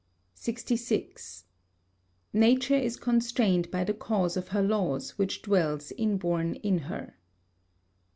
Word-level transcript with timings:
66. 0.33 1.45
Nature 2.33 2.73
is 2.75 2.97
constrained 2.97 3.69
by 3.69 3.83
the 3.83 3.93
cause 3.93 4.35
of 4.35 4.47
her 4.47 4.63
laws 4.63 5.15
which 5.19 5.43
dwells 5.43 5.91
inborn 5.91 6.55
in 6.55 6.79
her. 6.89 7.17